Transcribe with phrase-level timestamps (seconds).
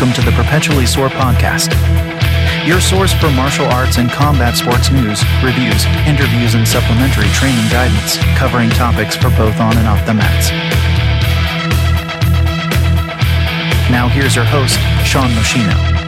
[0.00, 1.76] Welcome to the Perpetually Sore Podcast,
[2.66, 8.16] your source for martial arts and combat sports news, reviews, interviews, and supplementary training guidance,
[8.38, 10.52] covering topics for both on and off the mats.
[13.90, 15.99] Now, here's your host, Sean Moschino.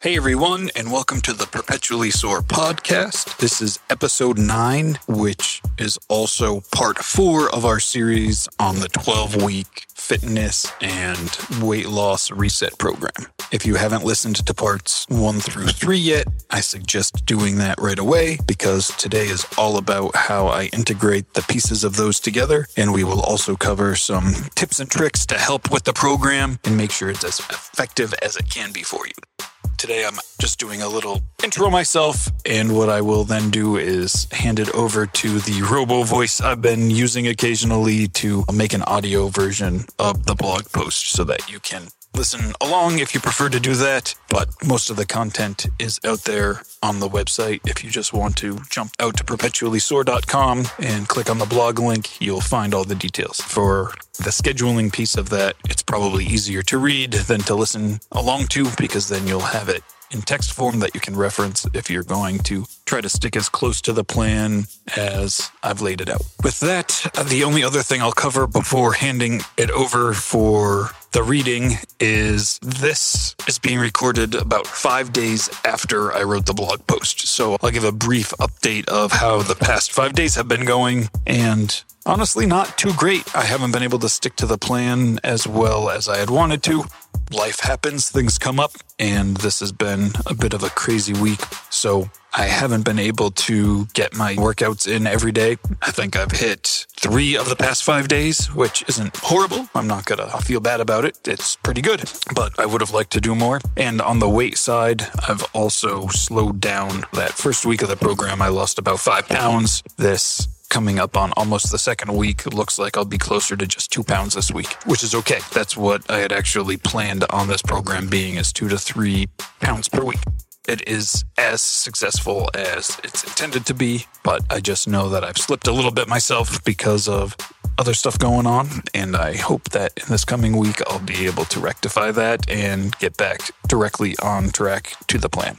[0.00, 3.36] Hey everyone, and welcome to the Perpetually Sore podcast.
[3.38, 9.42] This is episode 9, which is also part 4 of our series on the 12
[9.42, 13.26] week fitness and weight loss reset program.
[13.50, 17.98] If you haven't listened to parts 1 through 3 yet, I suggest doing that right
[17.98, 22.92] away because today is all about how I integrate the pieces of those together, and
[22.94, 26.92] we will also cover some tips and tricks to help with the program and make
[26.92, 29.48] sure it's as effective as it can be for you.
[29.78, 34.26] Today, I'm just doing a little intro myself, and what I will then do is
[34.32, 36.40] hand it over to the robo voice.
[36.40, 41.48] I've been using occasionally to make an audio version of the blog post so that
[41.48, 41.86] you can
[42.18, 44.12] listen along if you prefer to do that.
[44.28, 47.60] But most of the content is out there on the website.
[47.64, 52.20] If you just want to jump out to perpetuallysore.com and click on the blog link,
[52.20, 53.40] you'll find all the details.
[53.40, 58.48] For the scheduling piece of that, it's probably easier to read than to listen along
[58.48, 62.02] to because then you'll have it in text form that you can reference if you're
[62.02, 64.64] going to try to stick as close to the plan
[64.96, 66.22] as I've laid it out.
[66.42, 71.22] With that, uh, the only other thing I'll cover before handing it over for the
[71.22, 77.26] reading is this is being recorded about five days after I wrote the blog post.
[77.26, 81.08] So I'll give a brief update of how the past five days have been going
[81.26, 83.36] and honestly not too great.
[83.36, 86.62] I haven't been able to stick to the plan as well as I had wanted
[86.64, 86.84] to.
[87.30, 91.40] Life happens, things come up, and this has been a bit of a crazy week.
[91.68, 95.58] So I haven't been able to get my workouts in every day.
[95.82, 99.68] I think I've hit three of the past five days, which isn't horrible.
[99.74, 101.18] I'm not going to feel bad about it.
[101.28, 103.60] It's pretty good, but I would have liked to do more.
[103.76, 107.04] And on the weight side, I've also slowed down.
[107.12, 109.82] That first week of the program, I lost about five pounds.
[109.98, 112.46] This coming up on almost the second week.
[112.46, 115.40] It looks like I'll be closer to just two pounds this week, which is okay.
[115.52, 119.28] That's what I had actually planned on this program being is two to three
[119.60, 120.20] pounds per week.
[120.68, 125.38] It is as successful as it's intended to be, but I just know that I've
[125.38, 127.34] slipped a little bit myself because of
[127.78, 128.68] other stuff going on.
[128.92, 132.96] And I hope that in this coming week, I'll be able to rectify that and
[132.98, 135.56] get back directly on track to the plan.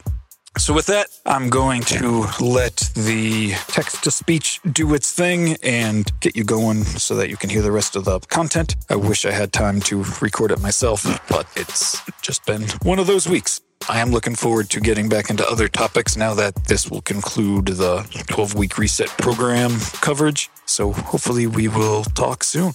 [0.60, 6.08] So, with that, I'm going to let the text to speech do its thing and
[6.20, 8.76] get you going so that you can hear the rest of the content.
[8.90, 13.06] I wish I had time to record it myself, but it's just been one of
[13.06, 13.62] those weeks.
[13.88, 17.66] I am looking forward to getting back into other topics now that this will conclude
[17.66, 20.50] the 12 week reset program coverage.
[20.66, 22.72] So, hopefully, we will talk soon.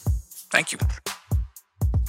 [0.51, 0.79] Thank you.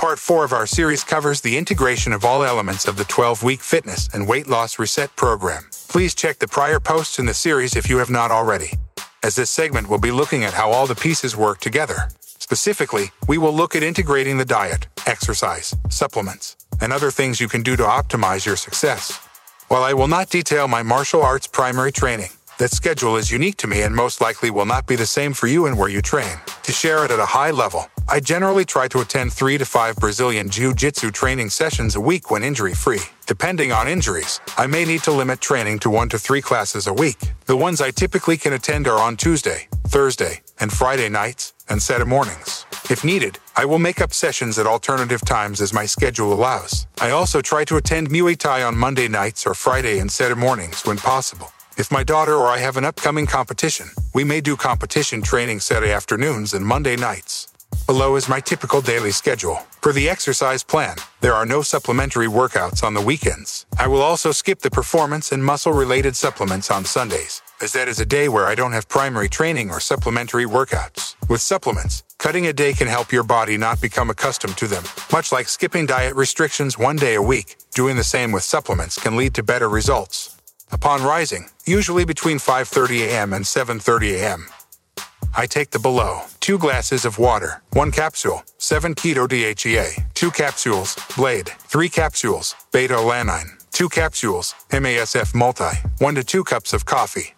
[0.06, 3.61] Part 4 of our series covers the integration of all elements of the 12 week
[3.61, 5.65] fitness and weight loss reset program.
[5.89, 8.75] Please check the prior posts in the series if you have not already,
[9.25, 12.09] as this segment will be looking at how all the pieces work together.
[12.21, 17.65] Specifically, we will look at integrating the diet, exercise, supplements, and other things you can
[17.65, 19.19] do to optimize your success.
[19.66, 23.67] While I will not detail my martial arts primary training, that schedule is unique to
[23.67, 26.37] me and most likely will not be the same for you and where you train.
[26.62, 29.97] To share it at a high level, I generally try to attend three to five
[29.97, 33.00] Brazilian Jiu Jitsu training sessions a week when injury free.
[33.27, 36.93] Depending on injuries, I may need to limit training to one to three classes a
[36.93, 37.19] week.
[37.47, 42.09] The ones I typically can attend are on Tuesday, Thursday, and Friday nights, and Saturday
[42.09, 42.65] mornings.
[42.89, 46.87] If needed, I will make up sessions at alternative times as my schedule allows.
[47.00, 50.87] I also try to attend Muay Thai on Monday nights or Friday and Saturday mornings
[50.87, 51.50] when possible.
[51.77, 55.93] If my daughter or I have an upcoming competition, we may do competition training Saturday
[55.93, 57.49] afternoons and Monday nights.
[57.87, 59.57] Below is my typical daily schedule.
[59.83, 63.67] For the exercise plan, there are no supplementary workouts on the weekends.
[63.78, 68.01] I will also skip the performance and muscle related supplements on Sundays, as that is
[68.01, 71.15] a day where I don't have primary training or supplementary workouts.
[71.29, 74.84] With supplements, cutting a day can help your body not become accustomed to them.
[75.13, 79.15] Much like skipping diet restrictions one day a week, doing the same with supplements can
[79.15, 80.35] lead to better results.
[80.72, 83.33] Upon rising, usually between 5:30 a.m.
[83.33, 84.48] and 7:30 a.m.,
[85.36, 90.97] I take the below 2 glasses of water, 1 capsule, 7 keto DHEA, 2 capsules,
[91.16, 97.34] Blade, 3 capsules, beta-alanine, 2 capsules, MASF multi, 1 to 2 cups of coffee.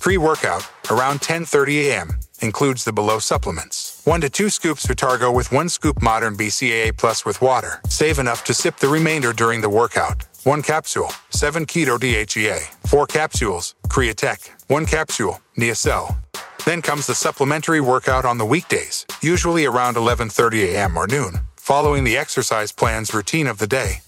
[0.00, 2.08] Pre-workout, around 10:30 a.m.,
[2.40, 4.02] includes the below supplements.
[4.04, 7.80] 1 to 2 scoops Vitargo with 1 scoop Modern BCAA Plus with water.
[7.88, 10.24] Save enough to sip the remainder during the workout.
[10.48, 16.16] 1 capsule, 7 keto DHEA, 4 capsules, Createch, 1 capsule, Neocell.
[16.64, 20.96] Then comes the supplementary workout on the weekdays, usually around 11:30 a.m.
[20.96, 24.00] or noon, following the exercise plan's routine of the day.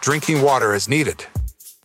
[0.00, 1.26] Drinking water as needed.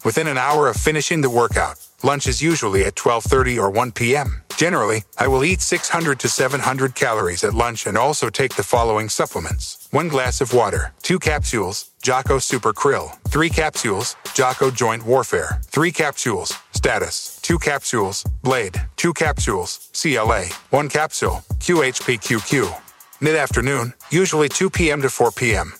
[0.05, 4.43] Within an hour of finishing the workout, lunch is usually at 12:30 or 1 p.m.
[4.55, 9.09] Generally, I will eat 600 to 700 calories at lunch and also take the following
[9.09, 9.87] supplements.
[9.89, 15.91] 1 glass of water, 2 capsules, Jocko Super Krill, 3 capsules, Jocko Joint Warfare, 3
[15.91, 22.73] capsules, Status, 2 capsules, Blade, 2 capsules, CLA, 1 capsule, QHPQQ.
[23.19, 25.01] Mid-afternoon, usually 2 p.m.
[25.01, 25.73] to 4 p.m.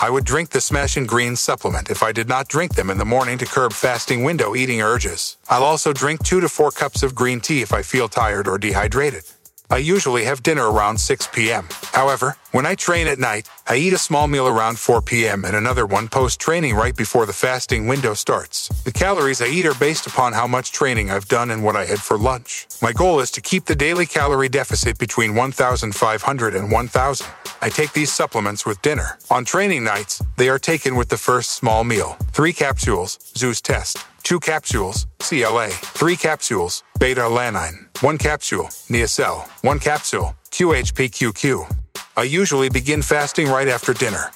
[0.00, 3.04] I would drink the Smashing Greens supplement if I did not drink them in the
[3.04, 5.36] morning to curb fasting window eating urges.
[5.50, 8.56] I'll also drink 2 to 4 cups of green tea if I feel tired or
[8.56, 9.24] dehydrated.
[9.70, 11.66] I usually have dinner around 6 p.m.
[11.92, 15.44] However, when I train at night, I eat a small meal around 4 p.m.
[15.44, 18.68] and another one post training right before the fasting window starts.
[18.84, 21.86] The calories I eat are based upon how much training I've done and what I
[21.86, 22.66] had for lunch.
[22.82, 27.26] My goal is to keep the daily calorie deficit between 1,500 and 1,000.
[27.62, 29.18] I take these supplements with dinner.
[29.30, 32.16] On training nights, they are taken with the first small meal.
[32.32, 33.98] Three capsules, Zeus test.
[34.24, 35.68] Two capsules, CLA.
[35.68, 37.88] Three capsules, beta alanine.
[38.02, 39.46] One capsule, Neocell.
[39.62, 41.76] One capsule, QHPQQ.
[42.16, 44.30] I usually begin fasting right after dinner.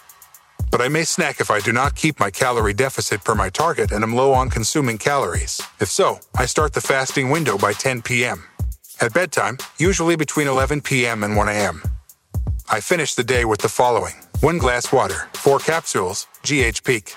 [0.71, 3.91] But I may snack if I do not keep my calorie deficit per my target
[3.91, 5.59] and am low on consuming calories.
[5.81, 8.45] If so, I start the fasting window by 10 p.m.
[9.01, 11.25] At bedtime, usually between 11 p.m.
[11.25, 11.83] and 1 a.m.
[12.71, 17.15] I finish the day with the following 1 glass water, 4 capsules, GH Peak.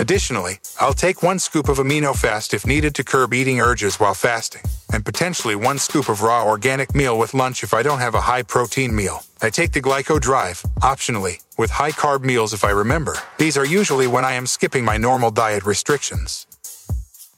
[0.00, 4.14] Additionally, I'll take one scoop of amino fast if needed to curb eating urges while
[4.14, 4.62] fasting,
[4.92, 8.20] and potentially one scoop of raw organic meal with lunch if I don't have a
[8.20, 9.24] high protein meal.
[9.42, 13.16] I take the Glyco Drive, optionally, with high carb meals if I remember.
[13.38, 16.46] These are usually when I am skipping my normal diet restrictions.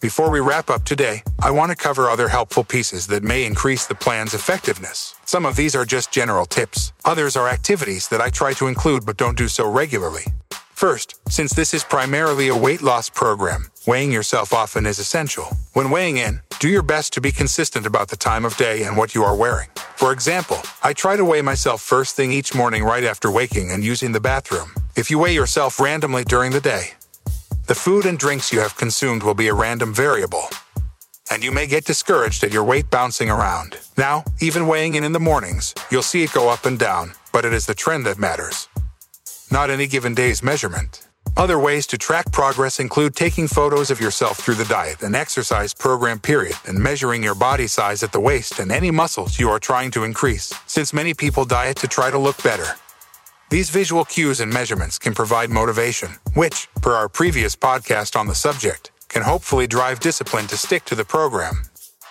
[0.00, 3.86] Before we wrap up today, I want to cover other helpful pieces that may increase
[3.86, 5.14] the plan's effectiveness.
[5.24, 6.92] Some of these are just general tips.
[7.04, 10.24] Others are activities that I try to include but don't do so regularly.
[10.80, 15.44] First, since this is primarily a weight loss program, weighing yourself often is essential.
[15.74, 18.96] When weighing in, do your best to be consistent about the time of day and
[18.96, 19.68] what you are wearing.
[19.96, 23.84] For example, I try to weigh myself first thing each morning right after waking and
[23.84, 24.72] using the bathroom.
[24.96, 26.92] If you weigh yourself randomly during the day,
[27.66, 30.48] the food and drinks you have consumed will be a random variable.
[31.30, 33.76] And you may get discouraged at your weight bouncing around.
[33.98, 37.44] Now, even weighing in in the mornings, you'll see it go up and down, but
[37.44, 38.69] it is the trend that matters
[39.50, 41.06] not any given day's measurement.
[41.36, 45.72] Other ways to track progress include taking photos of yourself through the diet and exercise
[45.72, 49.58] program period and measuring your body size at the waist and any muscles you are
[49.58, 52.74] trying to increase, since many people diet to try to look better.
[53.50, 58.34] These visual cues and measurements can provide motivation, which, per our previous podcast on the
[58.34, 61.64] subject, can hopefully drive discipline to stick to the program.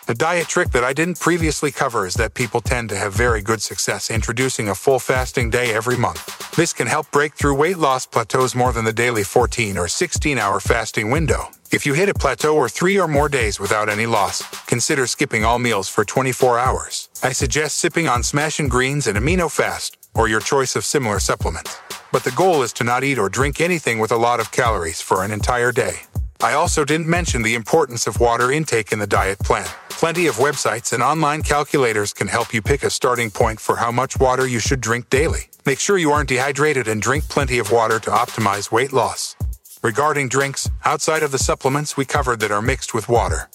[0.09, 3.43] The diet trick that I didn't previously cover is that people tend to have very
[3.43, 6.49] good success introducing a full fasting day every month.
[6.55, 10.39] This can help break through weight loss plateaus more than the daily 14 or 16
[10.39, 11.51] hour fasting window.
[11.71, 15.45] If you hit a plateau or three or more days without any loss, consider skipping
[15.45, 17.09] all meals for 24 hours.
[17.21, 21.77] I suggest sipping on Smashing Greens and Amino Fast, or your choice of similar supplements.
[22.11, 25.01] But the goal is to not eat or drink anything with a lot of calories
[25.01, 25.99] for an entire day.
[26.41, 29.67] I also didn't mention the importance of water intake in the diet plan.
[29.89, 33.91] Plenty of websites and online calculators can help you pick a starting point for how
[33.91, 35.49] much water you should drink daily.
[35.65, 39.35] Make sure you aren't dehydrated and drink plenty of water to optimize weight loss.
[39.83, 43.49] Regarding drinks, outside of the supplements we covered that are mixed with water,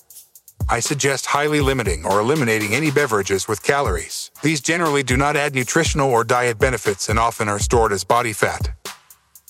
[0.68, 4.30] I suggest highly limiting or eliminating any beverages with calories.
[4.42, 8.34] These generally do not add nutritional or diet benefits and often are stored as body
[8.34, 8.74] fat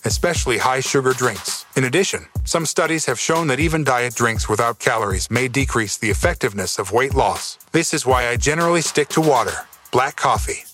[0.05, 1.65] especially high sugar drinks.
[1.77, 6.11] In addition, some studies have shown that even diet drinks without calories may decrease the
[6.11, 7.59] effectiveness of weight loss.
[7.73, 10.65] This is why I generally stick to water, black coffee,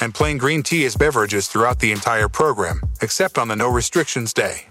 [0.00, 4.32] and plain green tea as beverages throughout the entire program, except on the no restrictions
[4.32, 4.66] day.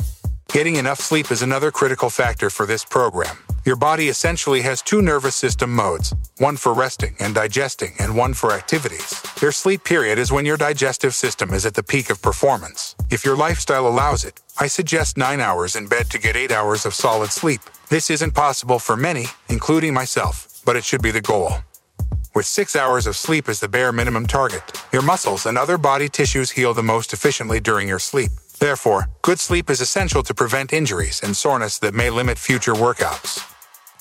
[0.50, 3.38] Getting enough sleep is another critical factor for this program.
[3.66, 8.34] Your body essentially has two nervous system modes, one for resting and digesting and one
[8.34, 9.24] for activities.
[9.42, 12.94] Your sleep period is when your digestive system is at the peak of performance.
[13.10, 16.86] If your lifestyle allows it, I suggest 9 hours in bed to get 8 hours
[16.86, 17.62] of solid sleep.
[17.88, 21.54] This isn't possible for many, including myself, but it should be the goal.
[22.36, 26.10] With 6 hours of sleep as the bare minimum target, your muscles and other body
[26.10, 28.32] tissues heal the most efficiently during your sleep.
[28.60, 33.53] Therefore, good sleep is essential to prevent injuries and soreness that may limit future workouts.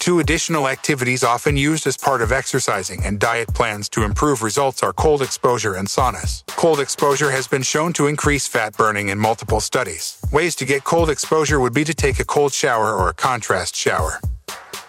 [0.02, 4.82] Two additional activities often used as part of exercising and diet plans to improve results
[4.82, 6.44] are cold exposure and saunas.
[6.48, 10.18] Cold exposure has been shown to increase fat burning in multiple studies.
[10.32, 13.76] Ways to get cold exposure would be to take a cold shower or a contrast
[13.76, 14.20] shower.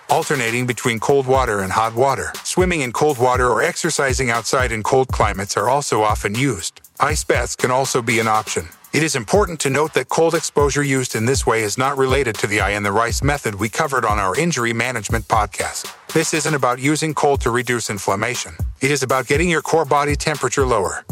[0.10, 2.32] alternating between cold water and hot water.
[2.44, 6.82] Swimming in cold water or exercising outside in cold climates are also often used.
[7.00, 8.68] Ice baths can also be an option.
[8.94, 12.36] It is important to note that cold exposure used in this way is not related
[12.36, 15.92] to the I in the RICE method we covered on our injury management podcast.
[16.14, 18.54] This isn't about using cold to reduce inflammation.
[18.82, 21.06] It is about getting your core body temperature lower,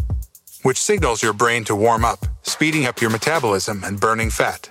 [0.62, 4.70] which signals your brain to warm up, speeding up your metabolism and burning fat.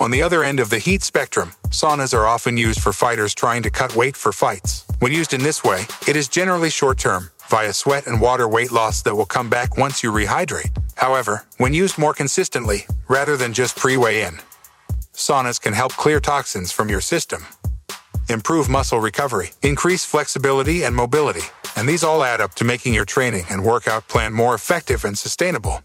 [0.00, 3.62] On the other end of the heat spectrum, saunas are often used for fighters trying
[3.64, 4.86] to cut weight for fights.
[5.00, 8.70] When used in this way, it is generally short term, via sweat and water weight
[8.70, 10.70] loss that will come back once you rehydrate.
[10.96, 14.38] However, when used more consistently, rather than just pre-weigh in,
[15.14, 17.46] saunas can help clear toxins from your system,
[18.28, 23.04] improve muscle recovery, increase flexibility and mobility, and these all add up to making your
[23.04, 25.82] training and workout plan more effective and sustainable.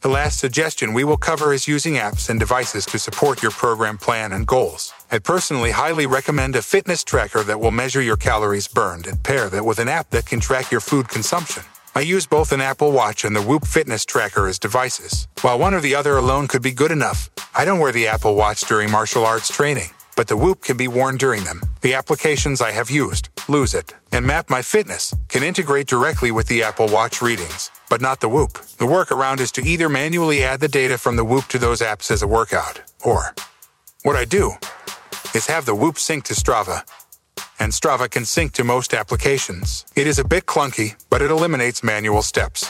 [0.00, 3.98] The last suggestion we will cover is using apps and devices to support your program
[3.98, 4.92] plan and goals.
[5.08, 9.48] I personally highly recommend a fitness tracker that will measure your calories burned and pair
[9.48, 11.62] that with an app that can track your food consumption.
[11.94, 15.28] I use both an Apple Watch and the Whoop fitness tracker as devices.
[15.42, 18.34] While one or the other alone could be good enough, I don't wear the Apple
[18.34, 21.60] Watch during martial arts training, but the Whoop can be worn during them.
[21.82, 26.48] The applications I have used, Lose It, and Map My Fitness, can integrate directly with
[26.48, 28.54] the Apple Watch readings, but not the Whoop.
[28.54, 32.10] The workaround is to either manually add the data from the Whoop to those apps
[32.10, 33.36] as a workout, or
[34.02, 34.52] what I do
[35.34, 36.82] is have the Whoop sync to Strava
[37.58, 39.86] and Strava can sync to most applications.
[39.96, 42.68] It is a bit clunky, but it eliminates manual steps,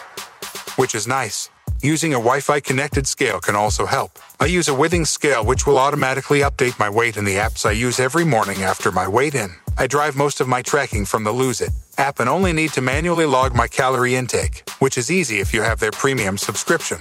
[0.77, 1.51] which is nice.
[1.83, 4.19] Using a Wi-Fi connected scale can also help.
[4.41, 7.73] I use a Withings scale which will automatically update my weight in the apps I
[7.73, 9.55] use every morning after my weight in.
[9.77, 12.83] I drive most of my tracking from the Lose It app and only need to
[12.83, 16.99] manually log my calorie intake, which is easy if you have their premium subscription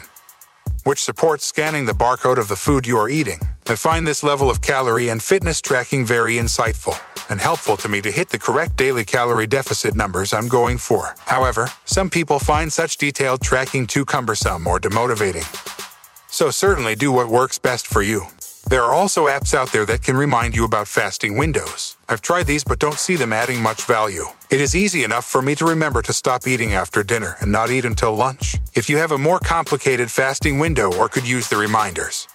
[0.85, 3.39] which supports scanning the barcode of the food you are eating.
[3.67, 6.97] I find this level of calorie and fitness tracking very insightful
[7.29, 11.15] and helpful to me to hit the correct daily calorie deficit numbers I'm going for.
[11.25, 15.45] However, some people find such detailed tracking too cumbersome or demotivating.
[16.29, 18.27] So certainly do what works best for you.
[18.67, 21.97] There are also apps out there that can remind you about fasting windows.
[22.09, 24.25] I've tried these but don't see them adding much value.
[24.49, 27.69] It is easy enough for me to remember to stop eating after dinner and not
[27.69, 28.57] eat until lunch.
[28.73, 32.27] If you have a more complicated fasting window or could use the reminders.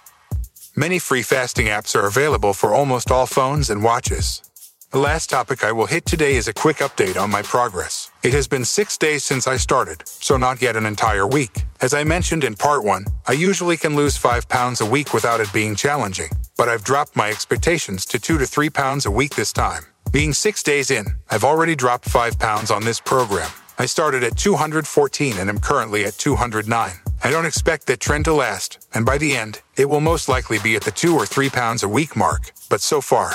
[0.76, 4.49] Many free fasting apps are available for almost all phones and watches.
[4.92, 8.10] The last topic I will hit today is a quick update on my progress.
[8.24, 11.62] It has been six days since I started, so not yet an entire week.
[11.80, 15.38] As I mentioned in part one, I usually can lose five pounds a week without
[15.38, 19.36] it being challenging, but I've dropped my expectations to two to three pounds a week
[19.36, 19.84] this time.
[20.10, 23.50] Being six days in, I've already dropped five pounds on this program.
[23.78, 26.92] I started at 214 and am currently at 209.
[27.22, 30.58] I don't expect that trend to last, and by the end, it will most likely
[30.58, 33.34] be at the two or three pounds a week mark, but so far,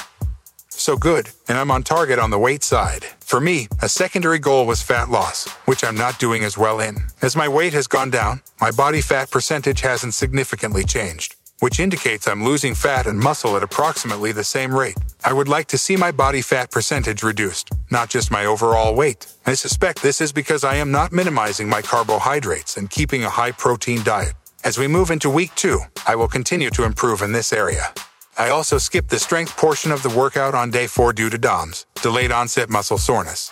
[0.79, 3.05] so good, and I'm on target on the weight side.
[3.19, 6.97] For me, a secondary goal was fat loss, which I'm not doing as well in.
[7.21, 12.27] As my weight has gone down, my body fat percentage hasn't significantly changed, which indicates
[12.27, 14.97] I'm losing fat and muscle at approximately the same rate.
[15.23, 19.27] I would like to see my body fat percentage reduced, not just my overall weight.
[19.45, 23.51] I suspect this is because I am not minimizing my carbohydrates and keeping a high
[23.51, 24.33] protein diet.
[24.63, 27.93] As we move into week two, I will continue to improve in this area.
[28.37, 31.85] I also skipped the strength portion of the workout on day 4 due to DOMS,
[32.01, 33.51] delayed onset muscle soreness.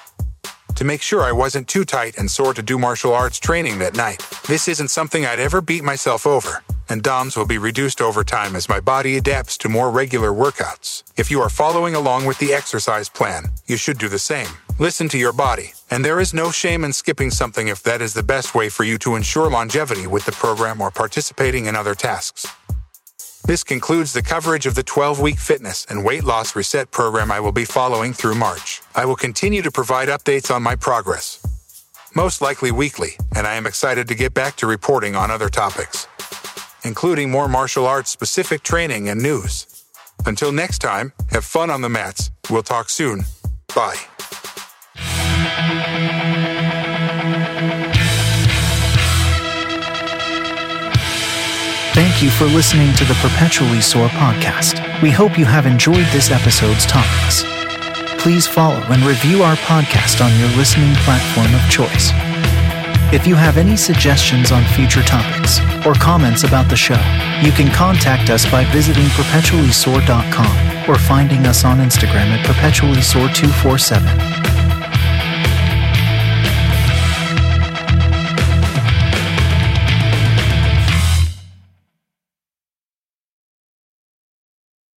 [0.76, 3.96] To make sure I wasn't too tight and sore to do martial arts training that
[3.96, 4.26] night.
[4.48, 8.58] This isn't something I'd ever beat myself over, and DOMS will be reduced over time
[8.58, 11.04] as my body adapts to more regular workouts.
[11.16, 14.50] If you are following along with the exercise plan, you should do the same.
[14.80, 18.14] Listen to your body, and there is no shame in skipping something if that is
[18.14, 21.96] the best way for you to ensure longevity with the program or participating in other
[21.96, 22.48] tasks.
[23.46, 27.42] This concludes the coverage of the 12 week fitness and weight loss reset program I
[27.42, 28.82] will be following through March.
[28.96, 31.46] I will continue to provide updates on my progress,
[32.16, 36.08] most likely weekly, and I am excited to get back to reporting on other topics,
[36.86, 39.68] including more martial arts specific training and news.
[40.26, 42.32] Until next time, have fun on the mats.
[42.50, 43.26] We'll talk soon.
[43.76, 44.13] Bye.
[52.14, 55.02] Thank you for listening to the Perpetually Sore podcast.
[55.02, 57.44] We hope you have enjoyed this episode's topics.
[58.22, 62.12] Please follow and review our podcast on your listening platform of choice.
[63.12, 67.02] If you have any suggestions on future topics or comments about the show,
[67.42, 74.63] you can contact us by visiting perpetuallysore.com or finding us on Instagram at perpetuallysore247.